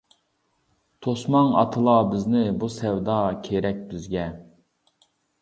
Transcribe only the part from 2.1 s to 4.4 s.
بىزنى، بۇ سەۋدا كېرەك بىزگە.